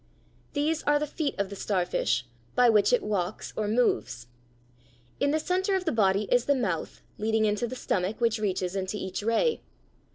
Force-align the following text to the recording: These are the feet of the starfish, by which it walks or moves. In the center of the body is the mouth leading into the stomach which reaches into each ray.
These 0.53 0.81
are 0.85 0.97
the 0.97 1.05
feet 1.05 1.35
of 1.37 1.51
the 1.51 1.55
starfish, 1.55 2.25
by 2.55 2.69
which 2.69 2.91
it 2.91 3.03
walks 3.03 3.53
or 3.55 3.67
moves. 3.67 4.25
In 5.19 5.29
the 5.29 5.39
center 5.39 5.75
of 5.75 5.85
the 5.85 5.91
body 5.91 6.23
is 6.31 6.45
the 6.45 6.55
mouth 6.55 7.03
leading 7.19 7.45
into 7.45 7.67
the 7.67 7.75
stomach 7.75 8.19
which 8.19 8.39
reaches 8.39 8.75
into 8.75 8.97
each 8.97 9.21
ray. 9.21 9.61